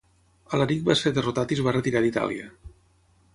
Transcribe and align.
Alaric 0.57 0.81
va 0.87 0.95
ser 1.01 1.11
derrotat 1.17 1.53
i 1.55 1.59
es 1.59 1.61
va 1.67 1.75
retirar 1.77 2.03
d'Itàlia. 2.07 2.49